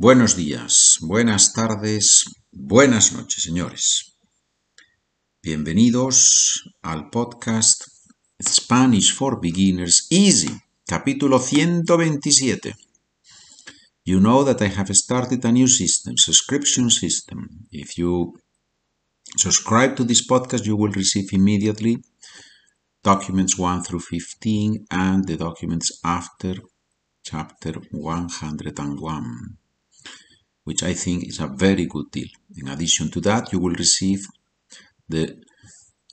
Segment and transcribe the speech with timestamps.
[0.00, 4.14] Buenos días, buenas tardes, buenas noches, señores.
[5.42, 7.82] Bienvenidos al podcast
[8.40, 10.56] Spanish for Beginners Easy,
[10.86, 12.76] capítulo 127.
[14.04, 17.66] You know that I have started a new system, subscription system.
[17.72, 18.34] If you
[19.36, 22.04] subscribe to this podcast, you will receive immediately
[23.02, 26.54] documents 1 through 15 and the documents after
[27.24, 29.58] chapter 101
[30.68, 32.28] which I think is a very good deal.
[32.60, 34.20] In addition to that, you will receive
[35.08, 35.24] the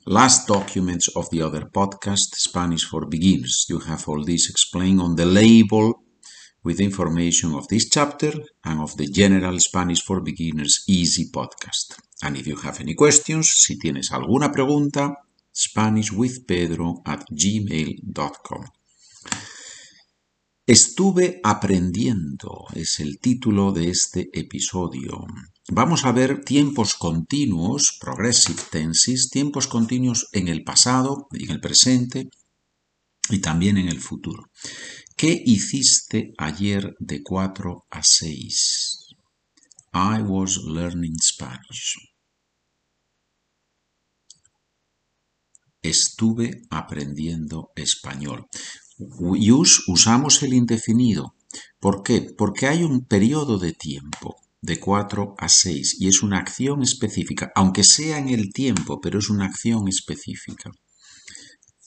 [0.06, 3.66] last documents of the other podcast, Spanish for Beginners.
[3.68, 5.86] You have all this explained on the label
[6.64, 8.32] with information of this chapter
[8.64, 11.88] and of the general Spanish for Beginners Easy podcast.
[12.22, 15.02] And if you have any questions, si tienes alguna pregunta,
[15.52, 18.75] SpanishWithPedro at gmail.com.
[20.68, 25.24] Estuve aprendiendo es el título de este episodio.
[25.68, 32.30] Vamos a ver tiempos continuos, progressive tenses, tiempos continuos en el pasado, en el presente
[33.30, 34.50] y también en el futuro.
[35.16, 39.14] ¿Qué hiciste ayer de 4 a 6?
[39.92, 41.94] I was learning Spanish.
[45.80, 48.48] Estuve aprendiendo español.
[48.98, 51.34] Usamos el indefinido.
[51.80, 52.34] ¿Por qué?
[52.36, 57.52] Porque hay un periodo de tiempo de 4 a 6 y es una acción específica,
[57.54, 60.70] aunque sea en el tiempo, pero es una acción específica.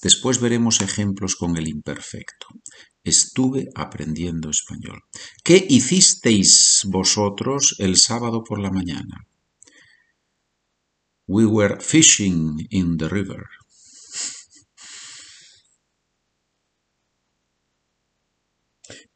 [0.01, 2.47] Después veremos ejemplos con el imperfecto.
[3.03, 5.01] Estuve aprendiendo español.
[5.43, 9.27] ¿Qué hicisteis vosotros el sábado por la mañana?
[11.27, 13.43] We were fishing in the river.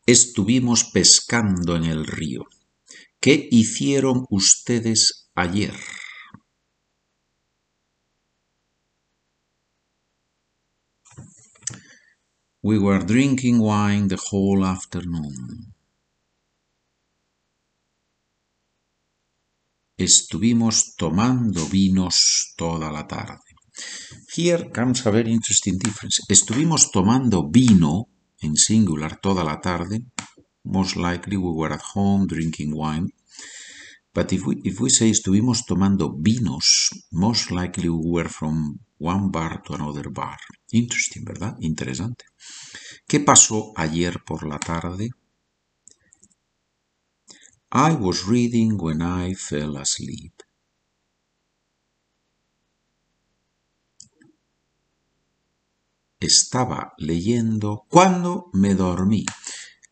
[0.06, 2.44] Estuvimos pescando en el río.
[3.22, 5.74] ¿Qué hicieron ustedes ayer?
[12.62, 15.74] We were drinking wine the whole afternoon.
[19.98, 23.40] Estuvimos tomando vinos toda la tarde.
[24.36, 26.24] Here comes a very interesting difference.
[26.28, 28.13] Estuvimos tomando vino
[28.44, 30.06] en singular toda la tarde.
[30.64, 33.10] Most likely we were at home drinking wine.
[34.14, 39.32] But if we, if we say estuvimos tomando vinos, most likely we were from one
[39.32, 40.38] bar to another bar.
[40.72, 41.56] Interesting, ¿verdad?
[41.62, 42.26] Interesante.
[43.08, 45.10] ¿Qué pasó ayer por la tarde?
[47.72, 50.44] I was reading when I fell asleep.
[56.26, 59.26] Estaba leyendo cuando me dormí.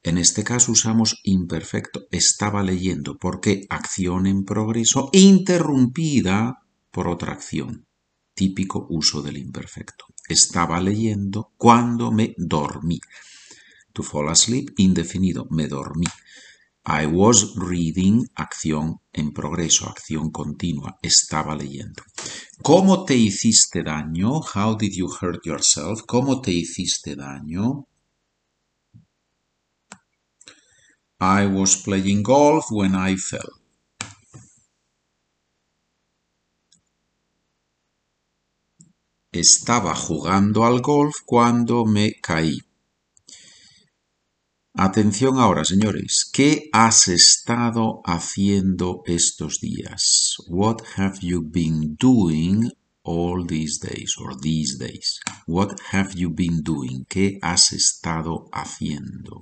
[0.03, 7.85] En este caso usamos imperfecto, estaba leyendo, porque acción en progreso interrumpida por otra acción.
[8.33, 10.05] Típico uso del imperfecto.
[10.27, 12.99] Estaba leyendo cuando me dormí.
[13.93, 16.07] To fall asleep, indefinido, me dormí.
[16.85, 22.01] I was reading, acción en progreso, acción continua, estaba leyendo.
[22.63, 24.41] ¿Cómo te hiciste daño?
[24.41, 26.01] How did you hurt yourself?
[26.07, 27.87] ¿Cómo te hiciste daño?
[31.19, 33.61] I was playing golf when I fell.
[39.31, 42.57] Estaba jugando al golf cuando me caí.
[44.73, 46.29] Atención ahora, señores.
[46.31, 50.37] ¿Qué has estado haciendo estos días?
[50.47, 52.71] What have you been doing
[53.03, 55.19] all these days or these days?
[55.45, 57.05] What have you been doing?
[57.09, 59.41] ¿Qué has estado haciendo?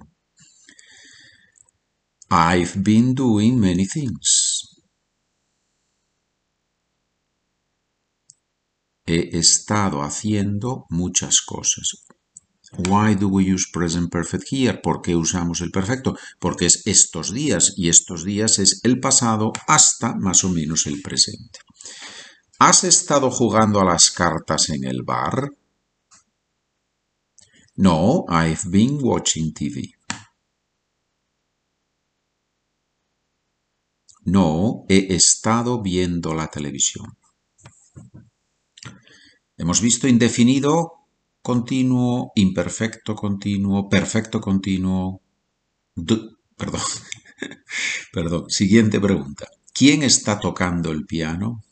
[2.32, 4.82] I've been doing many things.
[9.06, 12.06] He estado haciendo muchas cosas.
[12.78, 14.78] Why do we use present perfect here?
[14.78, 16.16] ¿Por qué usamos el perfecto?
[16.40, 21.02] Porque es estos días y estos días es el pasado hasta más o menos el
[21.02, 21.60] presente.
[22.60, 25.52] ¿Has estado jugando a las cartas en el bar?
[27.76, 29.96] No, I've been watching TV.
[34.26, 37.18] No, he estado viendo la televisión.
[39.58, 40.99] Hemos visto indefinido
[41.50, 45.20] continuo, imperfecto continuo, perfecto continuo.
[46.56, 46.82] perdón.
[48.14, 48.50] perdón.
[48.52, 49.48] Siguiente pregunta.
[49.74, 51.64] ¿Quién está tocando el piano?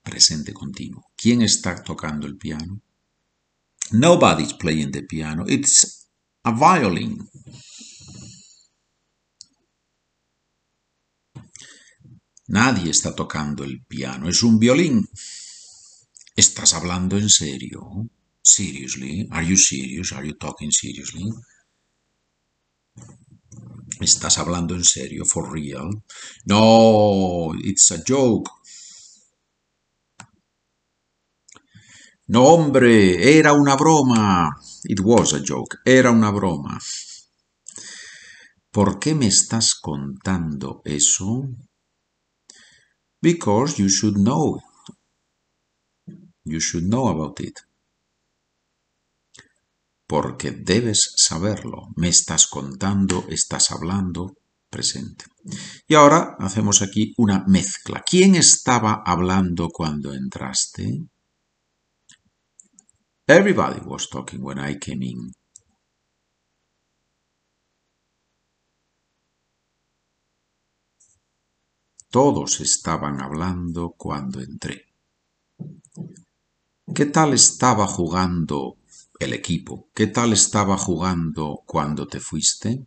[0.00, 1.10] Presente continuo.
[1.16, 2.80] ¿Quién está tocando el piano?
[3.90, 5.44] Nobody's playing the piano.
[5.48, 6.08] It's
[6.44, 7.28] a violin.
[12.46, 15.08] Nadie está tocando el piano, es un violín.
[16.38, 18.08] ¿Estás hablando en serio?
[18.40, 19.26] Seriously?
[19.32, 20.12] Are you serious?
[20.12, 21.32] Are you talking seriously?
[24.00, 25.24] ¿Estás hablando en serio?
[25.24, 25.90] For real?
[26.44, 28.48] No, it's a joke.
[32.28, 34.60] No, hombre, era una broma.
[34.84, 35.78] It was a joke.
[35.84, 36.78] Era una broma.
[38.70, 41.48] ¿Por qué me estás contando eso?
[43.20, 44.62] Because you should know.
[46.48, 47.60] You should know about it.
[50.06, 51.88] Porque debes saberlo.
[51.96, 54.38] Me estás contando, estás hablando,
[54.70, 55.26] presente.
[55.86, 58.02] Y ahora hacemos aquí una mezcla.
[58.08, 61.08] ¿Quién estaba hablando cuando entraste?
[63.26, 65.32] Everybody was talking when I came in.
[72.10, 74.86] Todos estaban hablando cuando entré.
[76.94, 78.76] ¿Qué tal estaba jugando
[79.20, 79.88] el equipo?
[79.94, 82.86] ¿Qué tal estaba jugando cuando te fuiste?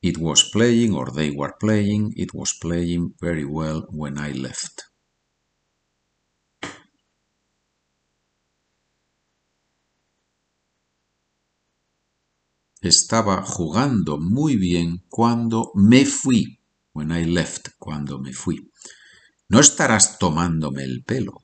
[0.00, 2.12] It was playing or they were playing.
[2.16, 4.82] It was playing very well when I left.
[12.80, 16.58] Estaba jugando muy bien cuando me fui.
[16.94, 18.70] When I left, cuando me fui.
[19.52, 21.42] No estarás tomándome el pelo.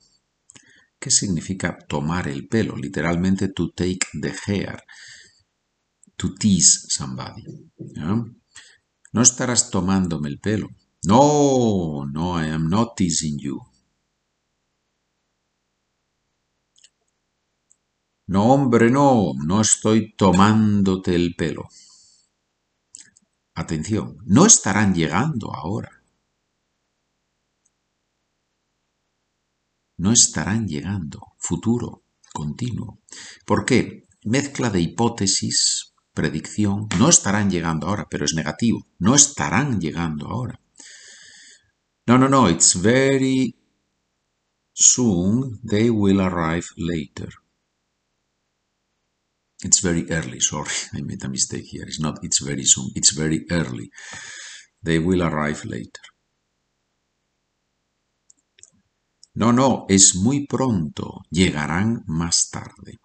[0.99, 2.75] ¿Qué significa tomar el pelo?
[2.75, 4.81] Literalmente to take the hair.
[6.15, 7.43] To tease somebody.
[9.11, 10.69] No estarás tomándome el pelo.
[11.03, 13.59] No, no, I am not teasing you.
[18.25, 21.69] No, hombre, no, no estoy tomándote el pelo.
[23.53, 25.98] Atención, no estarán llegando ahora.
[29.99, 31.19] No estarán llegando.
[31.37, 33.01] Futuro, continuo.
[33.45, 34.07] ¿Por qué?
[34.23, 36.87] Mezcla de hipótesis, predicción.
[36.97, 38.87] No estarán llegando ahora, pero es negativo.
[38.97, 40.61] No estarán llegando ahora.
[42.07, 43.57] No, no, no, it's very
[44.73, 45.59] soon.
[45.69, 47.33] They will arrive later.
[49.61, 51.83] It's very early, sorry, I made a mistake here.
[51.83, 53.91] It's not it's very soon, it's very early.
[54.81, 56.05] They will arrive later.
[59.33, 61.21] No, no, es muy pronto.
[61.29, 62.99] Llegarán más tarde.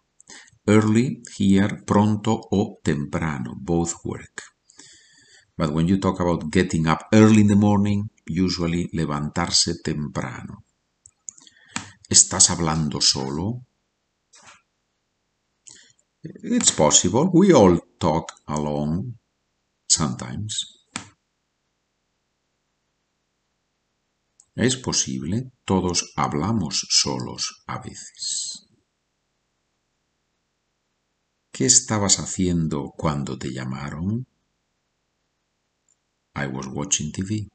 [0.67, 4.43] Early here, pronto o temprano, both work.
[5.56, 10.65] But when you talk about getting up early in the morning, usually levantarse temprano.
[12.09, 13.67] ¿Estás hablando solo?
[16.23, 17.31] It's possible.
[17.32, 19.19] We all talk alone
[19.87, 20.83] sometimes.
[24.56, 28.68] Es posible, todos hablamos solos a veces.
[31.50, 34.26] ¿Qué estabas haciendo cuando te llamaron?
[36.36, 37.48] I was watching TV.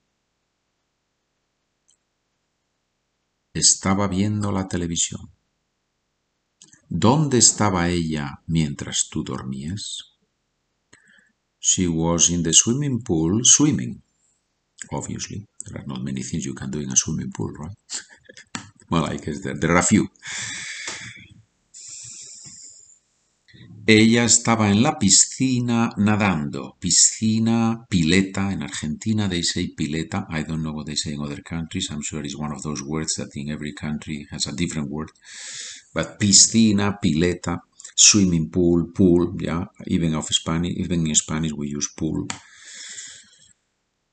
[3.54, 5.32] Estaba viendo la televisión.
[6.88, 10.18] ¿Dónde estaba ella mientras tú dormías?
[11.60, 14.02] She was in the swimming pool swimming.
[14.92, 17.76] Obviously, there are not many things you can do in a swimming pool, right?
[18.90, 20.10] well, I guess there, there are a few.
[23.88, 26.78] Ella estaba en la piscina nadando.
[26.80, 28.52] Piscina, pileta.
[28.52, 30.28] En Argentina they say pileta.
[30.30, 31.90] I don't know what they say in other countries.
[31.90, 35.10] I'm sure it's one of those words that in every country has a different word.
[35.92, 37.62] But piscina, pileta,
[37.96, 42.28] swimming pool, pool, yeah, even of Spanish, even in Spanish we use pool.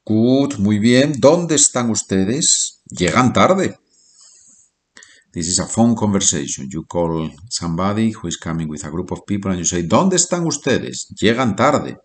[0.09, 1.15] Good, muy bien.
[1.19, 2.81] ¿Dónde están ustedes?
[2.89, 3.77] Llegan tarde.
[5.33, 6.69] This is a phone conversation.
[6.71, 10.15] You call somebody who is coming with a group of people and you say, ¿Dónde
[10.15, 11.09] están ustedes?
[11.21, 11.99] Llegan tarde.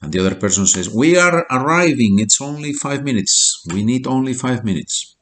[0.00, 2.20] And the other person says, We are arriving.
[2.20, 3.64] It's only five minutes.
[3.66, 5.16] We need only five minutes.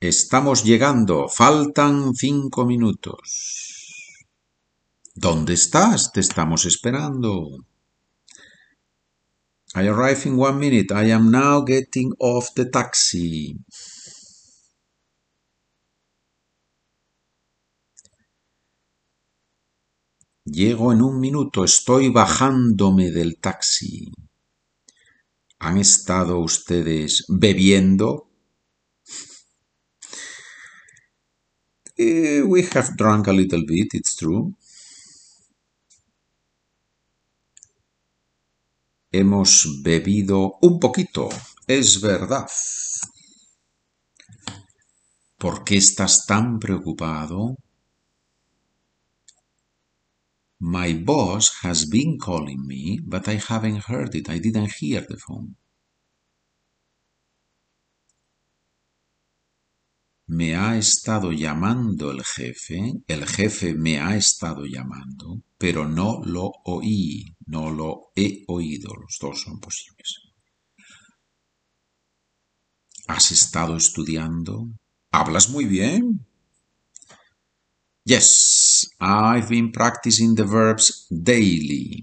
[0.00, 3.69] Estamos llegando, faltan cinco minutos.
[5.14, 6.12] ¿Dónde estás?
[6.12, 7.64] Te estamos esperando.
[9.74, 10.92] I arrive in one minute.
[10.92, 13.56] I am now getting off the taxi.
[20.44, 24.12] Llego en un minuto, estoy bajándome del taxi.
[25.60, 28.30] ¿Han estado ustedes bebiendo?
[31.98, 34.54] Uh, we have drunk a little bit, it's true.
[39.20, 41.28] Hemos bebido un poquito,
[41.66, 42.48] es verdad.
[45.38, 47.56] ¿Por qué estás tan preocupado?
[50.58, 54.28] My boss has been calling me, but I haven't heard it.
[54.28, 55.56] I didn't hear the phone.
[60.40, 66.50] Me ha estado llamando el jefe, el jefe me ha estado llamando, pero no lo
[66.64, 68.94] oí, no lo he oído.
[68.94, 70.18] Los dos son posibles.
[73.06, 74.70] ¿Has estado estudiando?
[75.12, 76.26] ¿Hablas muy bien?
[78.06, 82.02] Yes, I've been practicing the verbs daily.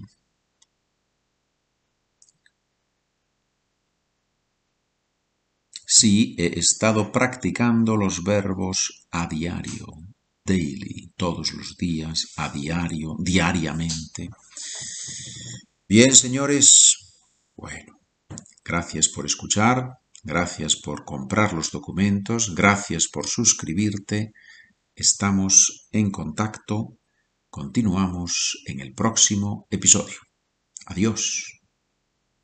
[6.00, 9.86] Sí, he estado practicando los verbos a diario,
[10.44, 14.30] daily, todos los días, a diario, diariamente.
[15.88, 17.16] Bien, señores,
[17.56, 17.98] bueno,
[18.64, 24.32] gracias por escuchar, gracias por comprar los documentos, gracias por suscribirte.
[24.94, 26.96] Estamos en contacto.
[27.50, 30.20] Continuamos en el próximo episodio.
[30.86, 31.57] Adiós.